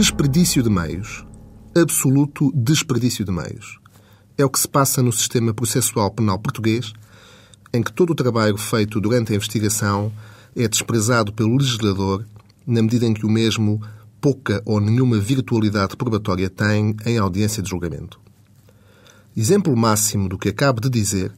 Desperdício 0.00 0.62
de 0.62 0.70
meios. 0.70 1.26
Absoluto 1.76 2.52
desperdício 2.54 3.24
de 3.24 3.32
meios. 3.32 3.80
É 4.38 4.44
o 4.44 4.48
que 4.48 4.60
se 4.60 4.68
passa 4.68 5.02
no 5.02 5.10
sistema 5.10 5.52
processual 5.52 6.08
penal 6.12 6.38
português, 6.38 6.92
em 7.72 7.82
que 7.82 7.92
todo 7.92 8.10
o 8.10 8.14
trabalho 8.14 8.56
feito 8.56 9.00
durante 9.00 9.32
a 9.32 9.34
investigação 9.34 10.12
é 10.54 10.68
desprezado 10.68 11.32
pelo 11.32 11.56
legislador 11.56 12.24
na 12.64 12.80
medida 12.80 13.06
em 13.06 13.12
que 13.12 13.26
o 13.26 13.28
mesmo 13.28 13.82
pouca 14.20 14.62
ou 14.64 14.78
nenhuma 14.78 15.18
virtualidade 15.18 15.96
probatória 15.96 16.48
tem 16.48 16.94
em 17.04 17.18
audiência 17.18 17.60
de 17.60 17.68
julgamento. 17.68 18.20
Exemplo 19.36 19.76
máximo 19.76 20.28
do 20.28 20.38
que 20.38 20.50
acabo 20.50 20.80
de 20.80 20.88
dizer 20.88 21.32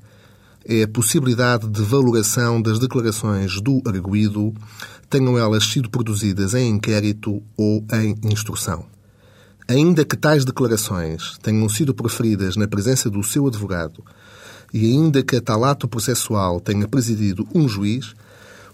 é 0.65 0.83
a 0.83 0.89
possibilidade 0.89 1.69
de 1.69 1.83
valoração 1.83 2.61
das 2.61 2.79
declarações 2.79 3.61
do 3.61 3.83
arguído, 3.87 4.55
tenham 5.09 5.37
elas 5.39 5.65
sido 5.65 5.91
produzidas 5.91 6.55
em 6.55 6.69
inquérito 6.71 7.43
ou 7.57 7.85
em 7.93 8.15
instrução. 8.31 8.85
Ainda 9.69 10.05
que 10.05 10.17
tais 10.17 10.45
declarações 10.45 11.39
tenham 11.43 11.69
sido 11.69 11.95
proferidas 11.95 12.57
na 12.57 12.67
presença 12.67 13.09
do 13.09 13.23
seu 13.23 13.47
advogado 13.47 14.05
e 14.73 14.87
ainda 14.87 15.23
que 15.23 15.37
a 15.37 15.41
tal 15.41 15.65
ato 15.65 15.89
processual 15.89 16.61
tenha 16.61 16.87
presidido 16.87 17.47
um 17.55 17.69
juiz, 17.69 18.15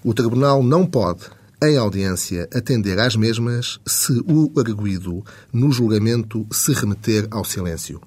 o 0.04 0.12
Tribunal 0.12 0.62
não 0.62 0.86
pode, 0.86 1.24
em 1.62 1.76
audiência, 1.76 2.48
atender 2.54 2.98
às 2.98 3.16
mesmas 3.16 3.80
se 3.86 4.12
o 4.26 4.52
arguído, 4.58 5.24
no 5.52 5.72
julgamento, 5.72 6.46
se 6.50 6.72
remeter 6.72 7.26
ao 7.30 7.44
silêncio. 7.44 8.00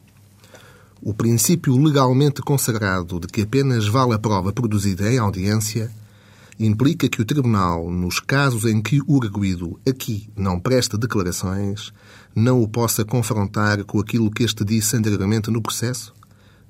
O 1.02 1.14
princípio 1.14 1.82
legalmente 1.82 2.42
consagrado 2.42 3.22
de 3.22 3.28
que 3.28 3.44
apenas 3.44 3.88
vale 3.88 4.14
a 4.14 4.20
prova 4.20 4.52
produzida 4.52 5.10
em 5.10 5.18
audiência 5.18 5.90
implica 6.60 7.08
que 7.08 7.22
o 7.22 7.26
Tribunal, 7.26 7.90
nos 7.90 8.20
casos 8.20 8.66
em 8.66 8.82
que 8.82 9.00
o 9.08 9.24
arguído 9.24 9.80
aqui 9.88 10.30
não 10.36 10.60
presta 10.60 10.98
declarações, 10.98 11.94
não 12.36 12.62
o 12.62 12.68
possa 12.68 13.06
confrontar 13.06 13.86
com 13.86 13.98
aquilo 13.98 14.30
que 14.30 14.44
este 14.44 14.66
disse 14.66 14.98
anteriormente 14.98 15.50
no 15.50 15.62
processo, 15.62 16.14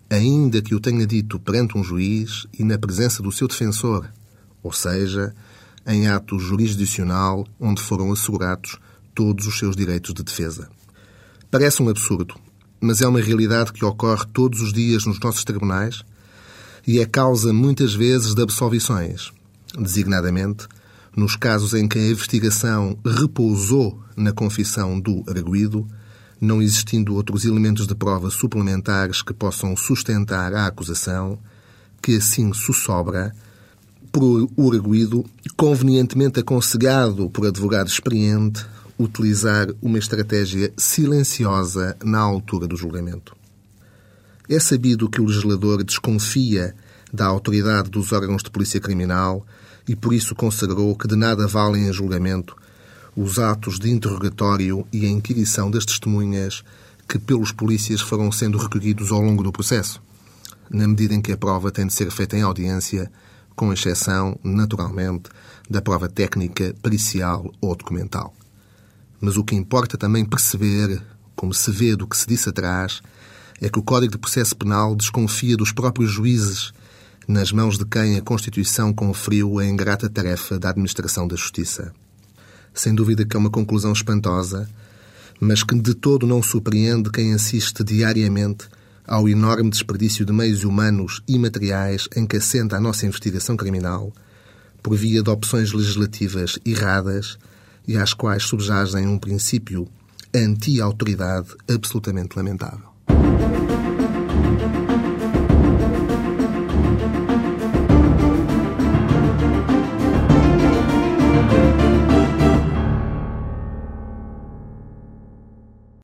ainda 0.07 0.61
que 0.61 0.75
o 0.75 0.79
tenha 0.79 1.07
dito 1.07 1.39
perante 1.39 1.75
um 1.75 1.83
juiz 1.83 2.45
e 2.57 2.63
na 2.63 2.77
presença 2.77 3.23
do 3.23 3.31
seu 3.31 3.47
defensor, 3.47 4.07
ou 4.61 4.71
seja, 4.71 5.33
em 5.87 6.07
ato 6.07 6.37
jurisdicional 6.37 7.47
onde 7.59 7.81
foram 7.81 8.11
assegurados 8.11 8.77
todos 9.15 9.47
os 9.47 9.57
seus 9.57 9.75
direitos 9.75 10.13
de 10.13 10.21
defesa. 10.21 10.69
Parece 11.49 11.81
um 11.81 11.89
absurdo, 11.89 12.35
mas 12.81 13.01
é 13.01 13.07
uma 13.07 13.21
realidade 13.21 13.73
que 13.73 13.83
ocorre 13.83 14.25
todos 14.33 14.61
os 14.61 14.71
dias 14.71 15.05
nos 15.05 15.19
nossos 15.19 15.43
tribunais 15.43 16.03
e 16.87 16.99
é 16.99 17.05
causa 17.05 17.53
muitas 17.53 17.93
vezes 17.93 18.33
de 18.33 18.41
absolvições, 18.41 19.31
designadamente 19.77 20.67
nos 21.15 21.35
casos 21.35 21.73
em 21.73 21.87
que 21.87 21.99
a 21.99 22.09
investigação 22.09 22.97
repousou 23.05 23.99
na 24.15 24.31
confissão 24.31 24.99
do 24.99 25.23
arguído, 25.27 25.85
não 26.39 26.61
existindo 26.61 27.15
outros 27.15 27.45
elementos 27.45 27.85
de 27.85 27.95
prova 27.95 28.29
suplementares 28.29 29.21
que 29.21 29.33
possam 29.33 29.75
sustentar 29.75 30.53
a 30.53 30.67
acusação, 30.67 31.37
que 32.01 32.15
assim 32.15 32.53
sussobra 32.53 33.33
por 34.11 34.49
o 34.55 34.71
arguído, 34.71 35.25
convenientemente 35.55 36.39
aconselhado 36.39 37.29
por 37.29 37.45
advogado 37.45 37.87
experiente, 37.87 38.65
utilizar 38.99 39.67
uma 39.81 39.97
estratégia 39.97 40.73
silenciosa 40.75 41.95
na 42.03 42.19
altura 42.19 42.67
do 42.67 42.75
julgamento. 42.75 43.33
É 44.49 44.59
sabido 44.59 45.09
que 45.09 45.21
o 45.21 45.25
legislador 45.25 45.83
desconfia 45.83 46.75
da 47.11 47.25
autoridade 47.25 47.89
dos 47.89 48.11
órgãos 48.11 48.43
de 48.43 48.51
polícia 48.51 48.79
criminal 48.79 49.45
e 49.87 49.95
por 49.95 50.13
isso 50.13 50.35
consagrou 50.35 50.95
que 50.95 51.07
de 51.07 51.15
nada 51.15 51.47
valem 51.47 51.87
em 51.87 51.93
julgamento 51.93 52.55
os 53.15 53.39
atos 53.39 53.79
de 53.79 53.89
interrogatório 53.89 54.85
e 54.91 55.05
a 55.05 55.09
inquirição 55.09 55.71
das 55.71 55.85
testemunhas 55.85 56.63
que 57.07 57.17
pelos 57.17 57.51
polícias 57.51 58.01
foram 58.01 58.31
sendo 58.31 58.57
recolhidos 58.57 59.11
ao 59.11 59.21
longo 59.21 59.43
do 59.43 59.51
processo, 59.51 60.01
na 60.69 60.87
medida 60.87 61.15
em 61.15 61.21
que 61.21 61.31
a 61.31 61.37
prova 61.37 61.71
tem 61.71 61.87
de 61.87 61.93
ser 61.93 62.11
feita 62.11 62.37
em 62.37 62.43
audiência, 62.43 63.11
com 63.55 63.73
exceção, 63.73 64.39
naturalmente, 64.43 65.29
da 65.69 65.81
prova 65.81 66.07
técnica, 66.07 66.75
pericial 66.81 67.51
ou 67.59 67.75
documental. 67.75 68.33
Mas 69.21 69.37
o 69.37 69.43
que 69.43 69.55
importa 69.55 69.97
também 69.97 70.23
perceber, 70.23 71.01
como 71.35 71.53
se 71.53 71.71
vê 71.71 71.95
do 71.95 72.07
que 72.07 72.17
se 72.17 72.27
disse 72.27 72.49
atrás, 72.49 73.01
é 73.61 73.69
que 73.69 73.79
o 73.79 73.83
Código 73.83 74.13
de 74.13 74.17
Processo 74.17 74.55
Penal 74.55 74.95
desconfia 74.95 75.57
dos 75.57 75.71
próprios 75.71 76.11
juízes, 76.11 76.71
nas 77.27 77.51
mãos 77.51 77.77
de 77.77 77.85
quem 77.85 78.17
a 78.17 78.21
Constituição 78.21 78.93
conferiu 78.93 79.59
a 79.59 79.65
ingrata 79.65 80.09
tarefa 80.09 80.57
da 80.57 80.69
administração 80.69 81.27
da 81.27 81.35
justiça. 81.35 81.93
Sem 82.73 82.95
dúvida 82.95 83.25
que 83.25 83.35
é 83.35 83.39
uma 83.39 83.49
conclusão 83.49 83.91
espantosa, 83.91 84.69
mas 85.39 85.63
que 85.63 85.75
de 85.75 85.93
todo 85.93 86.25
não 86.25 86.41
surpreende 86.41 87.09
quem 87.11 87.33
assiste 87.33 87.83
diariamente 87.83 88.67
ao 89.05 89.27
enorme 89.27 89.69
desperdício 89.69 90.25
de 90.25 90.31
meios 90.31 90.63
humanos 90.63 91.21
e 91.27 91.37
materiais 91.37 92.07
em 92.15 92.25
que 92.25 92.37
assenta 92.37 92.77
a 92.77 92.79
nossa 92.79 93.05
investigação 93.05 93.57
criminal, 93.57 94.13
por 94.81 94.95
via 94.95 95.21
de 95.21 95.29
opções 95.29 95.73
legislativas 95.73 96.57
erradas 96.65 97.37
e 97.89 97.97
às 97.97 98.13
quais 98.13 98.43
subjazem 98.43 99.07
um 99.07 99.17
princípio 99.17 99.87
anti-autoridade 100.31 101.55
absolutamente 101.67 102.37
lamentável. 102.37 102.87